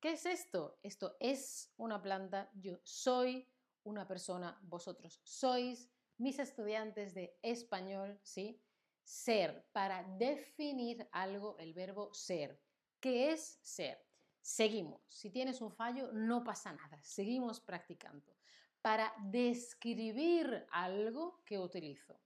¿Qué 0.00 0.12
es 0.12 0.24
esto? 0.24 0.78
Esto 0.82 1.18
es 1.20 1.74
una 1.76 2.00
planta, 2.00 2.50
yo 2.54 2.78
soy 2.84 3.46
una 3.88 4.06
persona, 4.06 4.58
vosotros 4.62 5.20
sois 5.24 5.88
mis 6.18 6.38
estudiantes 6.38 7.14
de 7.14 7.38
español, 7.42 8.20
¿sí? 8.22 8.60
Ser, 9.02 9.66
para 9.72 10.02
definir 10.18 11.08
algo, 11.12 11.56
el 11.58 11.72
verbo 11.72 12.12
ser. 12.12 12.60
¿Qué 13.00 13.32
es 13.32 13.58
ser? 13.62 14.04
Seguimos. 14.42 15.00
Si 15.08 15.30
tienes 15.30 15.60
un 15.60 15.70
fallo, 15.70 16.10
no 16.12 16.44
pasa 16.44 16.72
nada. 16.72 17.00
Seguimos 17.02 17.60
practicando 17.60 18.36
para 18.82 19.12
describir 19.24 20.66
algo 20.70 21.42
que 21.44 21.58
utilizo. 21.58 22.20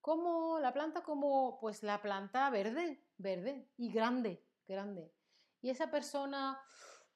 Como 0.00 0.58
la 0.58 0.72
planta 0.72 1.02
como 1.02 1.58
pues 1.60 1.82
la 1.82 2.00
planta 2.00 2.50
verde, 2.50 3.04
verde 3.18 3.70
y 3.76 3.92
grande, 3.92 4.44
grande. 4.66 5.12
Y 5.60 5.70
esa 5.70 5.90
persona 5.90 6.60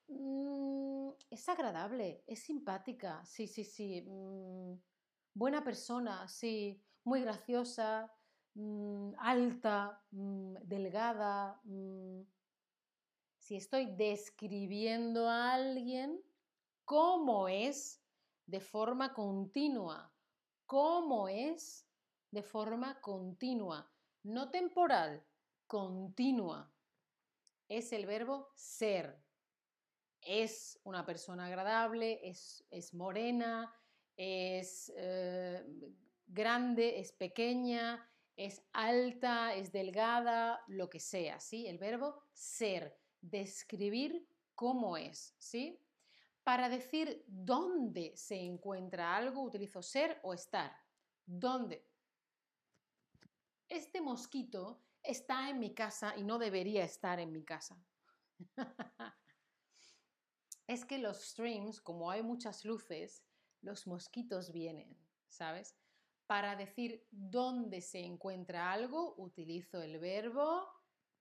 mm, 0.09 1.11
es 1.31 1.49
agradable, 1.49 2.25
es 2.27 2.41
simpática, 2.41 3.25
sí, 3.25 3.47
sí, 3.47 3.65
sí. 3.65 4.03
Mm, 4.03 4.75
buena 5.35 5.63
persona, 5.65 6.29
sí. 6.29 6.83
Muy 7.05 7.21
graciosa, 7.21 8.13
mm, 8.55 9.13
alta, 9.19 10.03
delgada. 10.11 11.61
Si 13.39 13.57
estoy 13.57 13.87
describiendo 13.95 15.29
a 15.29 15.55
alguien, 15.55 16.21
¿cómo 16.85 17.49
es 17.49 18.03
de 18.47 18.61
forma 18.61 19.15
continua? 19.15 20.13
¿Cómo 20.67 21.29
es 21.29 21.89
de 22.33 22.43
forma 22.43 23.01
continua? 23.01 23.89
No 24.25 24.51
temporal, 24.51 25.25
continua 25.69 26.73
es 27.69 27.93
el 27.93 28.07
verbo 28.07 28.53
ser. 28.55 29.26
Es 30.27 30.81
una 30.83 31.07
persona 31.07 31.47
agradable, 31.47 32.19
es, 32.29 32.67
es 32.71 32.93
morena, 32.93 33.73
es 34.17 34.93
eh, 34.97 35.65
grande, 36.27 36.99
es 36.99 37.13
pequeña, 37.13 38.05
es 38.35 38.63
alta, 38.73 39.55
es 39.55 39.71
delgada, 39.71 40.65
lo 40.67 40.91
que 40.91 40.99
sea, 40.99 41.39
¿sí? 41.39 41.69
El 41.69 41.79
verbo 41.79 42.25
ser, 42.33 42.99
describir 43.21 44.29
cómo 44.55 44.97
es, 44.97 45.37
¿sí? 45.39 45.81
Para 46.43 46.69
decir 46.69 47.25
dónde 47.29 48.17
se 48.17 48.37
encuentra 48.41 49.17
algo, 49.17 49.43
utilizo 49.43 49.81
ser 49.81 50.21
o 50.25 50.35
estar. 50.35 50.77
¿Dónde? 51.25 51.89
Este 53.69 54.01
mosquito 54.01 54.83
está 55.03 55.49
en 55.51 55.61
mi 55.61 55.73
casa 55.73 56.15
y 56.17 56.25
no 56.25 56.39
debería 56.39 56.85
estar 56.85 57.21
en 57.21 57.33
mi 57.33 57.45
casa. 57.45 57.81
es 60.67 60.85
que 60.85 60.99
los 60.99 61.23
streams, 61.23 61.81
como 61.81 62.11
hay 62.11 62.23
muchas 62.23 62.65
luces, 62.65 63.25
los 63.63 63.87
mosquitos 63.87 64.53
vienen, 64.53 64.97
¿sabes? 65.29 65.77
Para 66.27 66.57
decir 66.57 67.07
dónde 67.11 67.81
se 67.81 68.01
encuentra 68.01 68.73
algo, 68.73 69.15
utilizo 69.17 69.83
el 69.83 69.99
verbo 69.99 70.69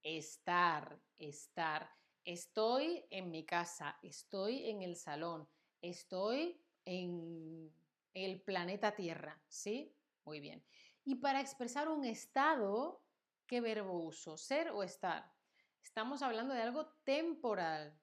estar, 0.02 1.00
estar. 1.18 1.90
Estoy 2.24 3.04
en 3.10 3.30
mi 3.30 3.44
casa, 3.44 3.98
estoy 4.02 4.68
en 4.68 4.82
el 4.82 4.96
salón, 4.96 5.48
estoy 5.80 6.60
en 6.84 7.72
el 8.14 8.42
planeta 8.42 8.94
Tierra, 8.94 9.40
¿sí? 9.48 9.96
Muy 10.24 10.40
bien. 10.40 10.64
Y 11.04 11.16
para 11.16 11.40
expresar 11.40 11.88
un 11.88 12.04
estado, 12.04 13.06
¿Qué 13.46 13.60
verbo 13.60 14.00
uso? 14.00 14.36
¿Ser 14.36 14.70
o 14.70 14.82
estar? 14.82 15.32
Estamos 15.80 16.20
hablando 16.22 16.52
de 16.52 16.62
algo 16.62 16.88
temporal. 17.04 17.96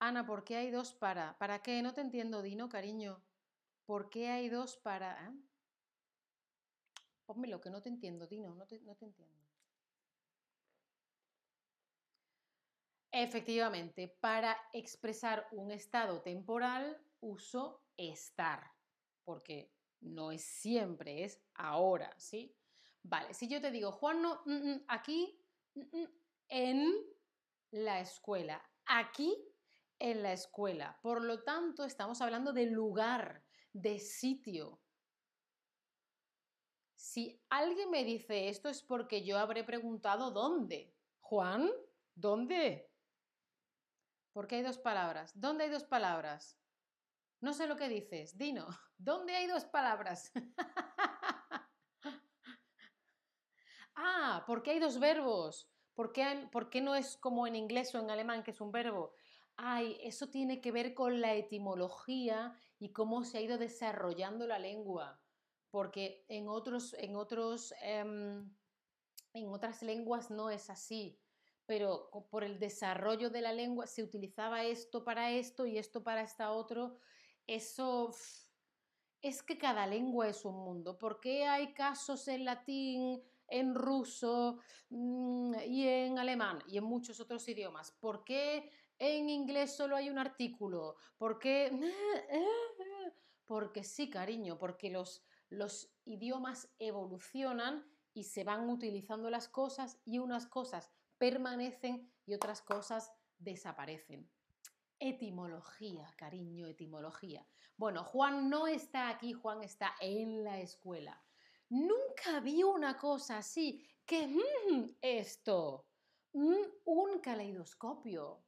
Ana, 0.00 0.26
¿por 0.26 0.44
qué 0.44 0.56
hay 0.56 0.70
dos 0.70 0.94
para? 0.94 1.36
¿Para 1.36 1.62
qué? 1.62 1.82
No 1.82 1.92
te 1.92 2.00
entiendo, 2.00 2.40
Dino, 2.40 2.70
cariño. 2.70 3.22
¿Por 3.84 4.08
qué 4.08 4.28
hay 4.30 4.48
dos 4.48 4.78
para? 4.78 5.26
¿eh? 5.26 5.32
Ponme 7.26 7.48
lo 7.48 7.60
que 7.60 7.68
no 7.68 7.82
te 7.82 7.90
entiendo, 7.90 8.26
Dino, 8.26 8.54
no 8.54 8.66
te, 8.66 8.80
no 8.80 8.96
te 8.96 9.04
entiendo. 9.04 9.38
Efectivamente, 13.12 14.08
para 14.08 14.56
expresar 14.72 15.46
un 15.52 15.70
estado 15.70 16.22
temporal 16.22 17.04
uso 17.20 17.84
estar, 17.98 18.72
porque 19.22 19.74
no 20.00 20.32
es 20.32 20.42
siempre, 20.44 21.24
es 21.24 21.44
ahora, 21.52 22.18
¿sí? 22.18 22.56
Vale, 23.02 23.34
si 23.34 23.48
yo 23.48 23.60
te 23.60 23.70
digo, 23.70 23.92
Juan, 23.92 24.22
no, 24.22 24.42
mm, 24.46 24.70
mm, 24.70 24.84
aquí 24.88 25.44
mm, 25.74 26.04
en 26.48 26.94
la 27.72 28.00
escuela, 28.00 28.64
aquí 28.86 29.49
en 30.00 30.22
la 30.22 30.32
escuela. 30.32 30.98
Por 31.02 31.22
lo 31.22 31.44
tanto, 31.44 31.84
estamos 31.84 32.20
hablando 32.20 32.52
de 32.52 32.66
lugar, 32.66 33.44
de 33.72 33.98
sitio. 33.98 34.80
Si 36.96 37.40
alguien 37.48 37.90
me 37.90 38.04
dice 38.04 38.48
esto 38.48 38.68
es 38.68 38.82
porque 38.82 39.24
yo 39.24 39.38
habré 39.38 39.62
preguntado 39.64 40.32
dónde. 40.32 40.94
Juan, 41.20 41.70
¿dónde? 42.14 42.90
Porque 44.32 44.56
hay 44.56 44.62
dos 44.62 44.78
palabras. 44.78 45.32
¿Dónde 45.38 45.64
hay 45.64 45.70
dos 45.70 45.84
palabras? 45.84 46.58
No 47.40 47.52
sé 47.52 47.66
lo 47.66 47.76
que 47.76 47.88
dices. 47.88 48.36
Dino, 48.36 48.66
¿dónde 48.98 49.36
hay 49.36 49.46
dos 49.46 49.64
palabras? 49.64 50.32
Ah, 54.02 54.44
¿por 54.46 54.62
qué 54.62 54.70
hay 54.70 54.78
dos 54.78 54.98
verbos? 54.98 55.70
¿Por 55.94 56.12
qué, 56.12 56.80
no 56.80 56.94
es 56.94 57.18
como 57.18 57.46
en 57.46 57.54
inglés 57.54 57.94
o 57.94 57.98
en 57.98 58.10
alemán, 58.10 58.42
que 58.42 58.52
es 58.52 58.60
un 58.62 58.72
verbo? 58.72 59.12
Ay, 59.62 59.98
eso 60.00 60.30
tiene 60.30 60.62
que 60.62 60.72
ver 60.72 60.94
con 60.94 61.20
la 61.20 61.34
etimología 61.34 62.56
y 62.78 62.94
cómo 62.94 63.24
se 63.24 63.36
ha 63.36 63.40
ido 63.42 63.58
desarrollando 63.58 64.46
la 64.46 64.58
lengua. 64.58 65.20
Porque 65.70 66.24
en, 66.28 66.48
otros, 66.48 66.94
en, 66.94 67.14
otros, 67.14 67.74
em, 67.82 68.50
en 69.34 69.48
otras 69.50 69.82
lenguas 69.82 70.30
no 70.30 70.48
es 70.48 70.70
así. 70.70 71.20
Pero 71.66 72.08
por 72.30 72.42
el 72.42 72.58
desarrollo 72.58 73.28
de 73.28 73.42
la 73.42 73.52
lengua 73.52 73.86
se 73.86 74.02
utilizaba 74.02 74.64
esto 74.64 75.04
para 75.04 75.30
esto 75.30 75.66
y 75.66 75.76
esto 75.76 76.02
para 76.02 76.22
esta 76.22 76.52
otro. 76.52 76.96
Eso 77.46 78.14
es 79.20 79.42
que 79.42 79.58
cada 79.58 79.86
lengua 79.86 80.26
es 80.26 80.46
un 80.46 80.56
mundo. 80.56 80.96
¿Por 80.96 81.20
qué 81.20 81.44
hay 81.44 81.74
casos 81.74 82.26
en 82.28 82.46
latín 82.46 83.22
en 83.46 83.74
ruso 83.74 84.60
mm, 84.88 85.54
y 85.66 85.86
en 85.86 86.18
alemán 86.18 86.60
y 86.66 86.78
en 86.78 86.84
muchos 86.84 87.20
otros 87.20 87.46
idiomas? 87.46 87.90
¿Por 87.90 88.24
qué 88.24 88.70
en 89.00 89.30
inglés 89.30 89.74
solo 89.74 89.96
hay 89.96 90.10
un 90.10 90.18
artículo? 90.18 90.96
¿Por 91.16 91.38
qué? 91.38 91.70
Porque 93.46 93.82
sí, 93.82 94.08
cariño, 94.08 94.58
porque 94.58 94.90
los, 94.90 95.24
los 95.48 95.92
idiomas 96.04 96.72
evolucionan 96.78 97.84
y 98.14 98.24
se 98.24 98.44
van 98.44 98.70
utilizando 98.70 99.28
las 99.28 99.48
cosas 99.48 99.98
y 100.04 100.18
unas 100.18 100.46
cosas 100.46 100.92
permanecen 101.18 102.12
y 102.26 102.34
otras 102.34 102.62
cosas 102.62 103.12
desaparecen. 103.38 104.30
Etimología, 105.00 106.12
cariño, 106.16 106.68
etimología. 106.68 107.44
Bueno, 107.76 108.04
Juan 108.04 108.48
no 108.48 108.68
está 108.68 109.08
aquí, 109.08 109.32
Juan 109.32 109.64
está 109.64 109.94
en 110.00 110.44
la 110.44 110.60
escuela. 110.60 111.20
Nunca 111.70 112.38
vi 112.40 112.62
una 112.62 112.96
cosa 112.98 113.38
así. 113.38 113.84
¿Qué 114.04 114.28
mm, 114.28 114.96
esto? 115.00 115.86
Mm, 116.34 116.62
un 116.84 117.18
caleidoscopio. 117.20 118.44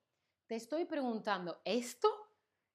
Te 0.53 0.57
estoy 0.57 0.85
preguntando, 0.85 1.63
¿esto? 1.65 2.11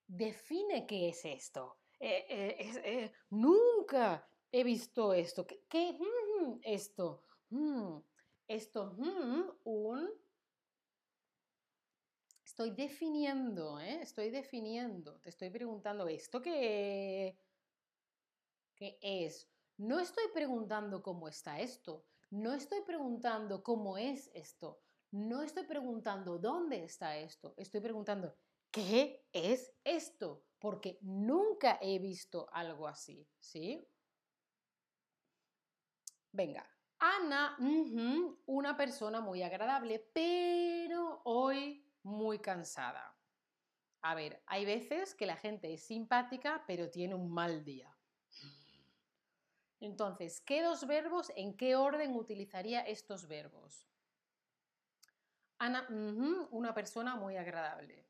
Define 0.08 0.88
qué 0.88 1.10
es 1.10 1.24
esto. 1.26 1.78
Eh, 2.00 2.26
eh, 2.28 2.82
eh, 2.84 3.12
nunca 3.30 4.28
he 4.52 4.64
visto 4.64 5.14
esto. 5.14 5.46
¿Qué, 5.46 5.64
qué 5.70 5.94
mm, 5.94 6.60
esto? 6.64 7.24
esto, 8.48 8.96
un... 9.64 10.10
Estoy 12.44 12.72
definiendo. 12.72 13.80
Estoy 13.80 14.32
definiendo. 14.32 15.20
Te 15.20 15.30
estoy 15.30 15.52
preguntando, 15.52 16.08
¿esto 16.08 16.42
qué, 16.42 17.38
qué 18.74 18.98
es? 19.04 19.48
No 19.78 20.00
estoy 20.00 20.26
preguntando 20.34 21.04
cómo 21.04 21.28
está 21.28 21.60
esto, 21.60 22.08
no 22.32 22.54
estoy 22.54 22.82
preguntando 22.82 23.62
cómo 23.62 24.00
es 24.00 24.32
esto, 24.34 24.82
no 25.18 25.42
estoy 25.42 25.64
preguntando 25.64 26.38
dónde 26.38 26.84
está 26.84 27.18
esto, 27.18 27.54
estoy 27.58 27.82
preguntando 27.82 28.36
qué 28.72 29.26
es 29.34 29.74
esto, 29.84 30.44
porque 30.60 31.00
nunca 31.02 31.80
he 31.82 32.00
visto 32.00 32.48
algo 32.52 32.88
así, 32.88 33.28
¿sí? 33.40 33.86
Venga, 36.32 36.70
Ana, 37.00 37.58
una 38.46 38.78
persona 38.78 39.20
muy 39.22 39.42
agradable, 39.42 40.08
pero 40.14 41.22
hoy 41.26 41.84
muy 42.04 42.40
cansada. 42.40 43.16
A 44.02 44.14
ver, 44.14 44.42
hay 44.46 44.66
veces 44.66 45.16
que 45.16 45.26
la 45.26 45.36
gente 45.36 45.74
es 45.74 45.84
simpática, 45.84 46.64
pero 46.68 46.90
tiene 46.92 47.16
un 47.16 47.32
mal 47.32 47.64
día. 47.64 47.92
Entonces, 49.80 50.42
¿qué 50.42 50.62
dos 50.62 50.86
verbos, 50.86 51.32
en 51.36 51.56
qué 51.56 51.76
orden 51.76 52.16
utilizaría 52.16 52.82
estos 52.82 53.28
verbos? 53.28 53.88
Ana, 55.60 55.88
una 56.52 56.74
persona 56.74 57.16
muy 57.16 57.36
agradable. 57.36 58.08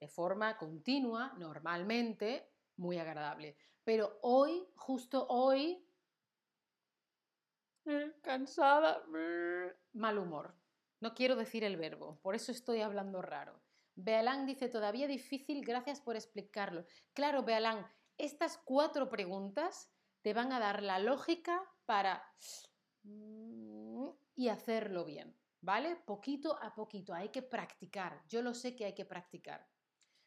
De 0.00 0.08
forma 0.08 0.56
continua, 0.56 1.32
normalmente, 1.38 2.50
muy 2.76 2.98
agradable. 2.98 3.56
Pero 3.84 4.18
hoy, 4.22 4.66
justo 4.76 5.26
hoy, 5.28 5.86
eh, 7.86 8.12
cansada, 8.22 9.02
mal 9.92 10.18
humor. 10.18 10.54
No 11.00 11.14
quiero 11.14 11.36
decir 11.36 11.64
el 11.64 11.76
verbo, 11.76 12.18
por 12.22 12.34
eso 12.34 12.50
estoy 12.50 12.80
hablando 12.80 13.20
raro. 13.20 13.60
Bealán 13.94 14.46
dice, 14.46 14.68
todavía 14.68 15.06
difícil, 15.06 15.64
gracias 15.64 16.00
por 16.00 16.16
explicarlo. 16.16 16.86
Claro, 17.12 17.42
Bealán, 17.42 17.86
estas 18.16 18.58
cuatro 18.64 19.10
preguntas 19.10 19.90
te 20.22 20.32
van 20.32 20.52
a 20.52 20.60
dar 20.60 20.82
la 20.82 20.98
lógica 20.98 21.62
para 21.84 22.24
mm, 23.02 24.08
y 24.34 24.48
hacerlo 24.48 25.04
bien. 25.04 25.36
¿Vale? 25.64 25.96
Poquito 25.96 26.58
a 26.62 26.74
poquito, 26.74 27.14
hay 27.14 27.30
que 27.30 27.42
practicar. 27.42 28.22
Yo 28.28 28.42
lo 28.42 28.54
sé 28.54 28.76
que 28.76 28.84
hay 28.84 28.94
que 28.94 29.06
practicar. 29.06 29.66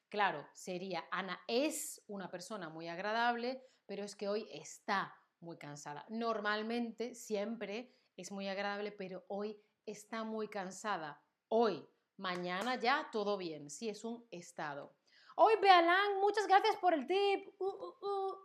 Claro, 0.10 0.48
sería, 0.54 1.06
Ana 1.12 1.40
es 1.48 2.04
una 2.08 2.30
persona 2.30 2.70
muy 2.70 2.88
agradable, 2.88 3.62
pero 3.86 4.04
es 4.04 4.16
que 4.16 4.28
hoy 4.28 4.48
está 4.52 5.16
muy 5.40 5.58
cansada. 5.58 6.06
Normalmente, 6.10 7.14
siempre 7.14 7.94
es 8.16 8.32
muy 8.32 8.48
agradable, 8.48 8.92
pero 8.92 9.26
hoy 9.28 9.62
está 9.86 10.24
muy 10.24 10.48
cansada. 10.48 11.22
Hoy, 11.50 11.88
mañana 12.18 12.76
ya 12.76 13.10
todo 13.12 13.38
bien, 13.38 13.70
sí 13.70 13.90
es 13.90 14.04
un 14.04 14.26
estado. 14.32 14.96
Hoy, 15.36 15.54
Bealán, 15.62 16.20
muchas 16.20 16.48
gracias 16.48 16.78
por 16.78 16.96
el 16.96 17.06
tip. 17.06 17.48
Uh, 17.60 17.94
uh, 18.02 18.38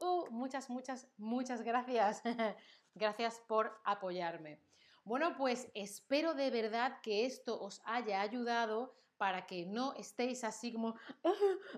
uh, 0.00 0.30
muchas, 0.30 0.70
muchas, 0.70 1.08
muchas 1.16 1.62
gracias. 1.62 2.22
gracias 2.94 3.40
por 3.48 3.80
apoyarme. 3.84 4.65
Bueno, 5.06 5.36
pues 5.36 5.70
espero 5.72 6.34
de 6.34 6.50
verdad 6.50 7.00
que 7.00 7.26
esto 7.26 7.62
os 7.62 7.80
haya 7.84 8.20
ayudado 8.20 8.92
para 9.16 9.46
que 9.46 9.64
no 9.64 9.94
estéis 9.94 10.42
así 10.42 10.72
como 10.72 10.96
ah, 11.22 11.32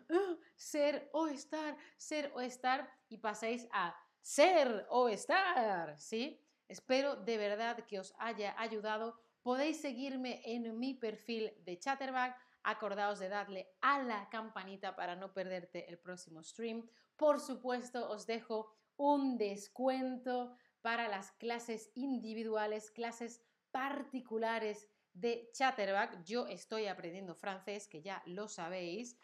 ah, 0.09 0.37
ser 0.57 1.11
o 1.13 1.27
estar, 1.27 1.77
ser 1.99 2.33
o 2.35 2.41
estar 2.41 2.91
y 3.11 3.19
paséis 3.19 3.69
a 3.71 3.95
ser 4.23 4.87
o 4.89 5.11
estar, 5.11 6.01
¿sí? 6.01 6.43
Espero 6.69 7.17
de 7.17 7.37
verdad 7.37 7.85
que 7.85 8.01
os 8.01 8.15
haya 8.19 8.59
ayudado. 8.59 9.21
Podéis 9.43 9.79
seguirme 9.79 10.41
en 10.47 10.79
mi 10.79 10.95
perfil 10.95 11.53
de 11.67 11.79
Chatterback. 11.79 12.35
Acordaos 12.63 13.19
de 13.19 13.29
darle 13.29 13.69
a 13.83 14.03
la 14.03 14.31
campanita 14.31 14.97
para 14.97 15.17
no 15.17 15.35
perderte 15.35 15.87
el 15.91 15.99
próximo 15.99 16.43
stream. 16.43 16.89
Por 17.15 17.41
supuesto, 17.41 18.09
os 18.09 18.27
dejo 18.27 18.75
un 18.97 19.37
descuento 19.37 20.57
para 20.89 21.07
las 21.07 21.33
clases 21.33 21.91
individuales, 21.95 22.91
clases 22.91 23.43
particulares 23.71 24.89
de 25.13 25.51
Chatterback. 25.53 26.25
Yo 26.25 26.47
estoy 26.47 26.87
aprendiendo 26.87 27.35
francés, 27.35 27.87
que 27.87 28.01
ya 28.01 28.23
lo 28.25 28.49
sabéis. 28.49 29.19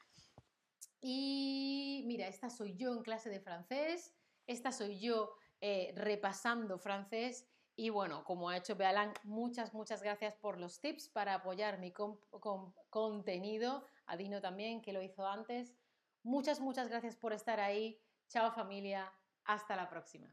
Y 1.01 2.05
mira, 2.07 2.29
esta 2.29 2.51
soy 2.51 2.77
yo 2.77 2.93
en 2.93 3.03
clase 3.03 3.31
de 3.31 3.41
francés, 3.41 4.15
esta 4.47 4.73
soy 4.73 5.01
yo 5.01 5.37
eh, 5.63 5.95
repasando 5.97 6.79
francés. 6.79 7.49
Y 7.77 7.89
bueno, 7.89 8.25
como 8.25 8.51
ha 8.51 8.59
hecho 8.59 8.77
Bealan, 8.77 9.15
muchas, 9.23 9.73
muchas 9.73 10.03
gracias 10.03 10.37
por 10.37 10.61
los 10.61 10.83
tips 10.83 11.09
para 11.09 11.33
apoyar 11.33 11.79
mi 11.79 11.95
contenido. 12.91 13.87
A 14.05 14.19
Dino 14.19 14.43
también, 14.43 14.83
que 14.83 14.93
lo 14.93 15.03
hizo 15.03 15.27
antes. 15.27 15.75
Muchas, 16.23 16.61
muchas 16.61 16.89
gracias 16.89 17.17
por 17.17 17.33
estar 17.33 17.59
ahí. 17.59 17.99
Chao 18.29 18.53
familia, 18.53 19.11
hasta 19.45 19.77
la 19.77 19.89
próxima. 19.89 20.29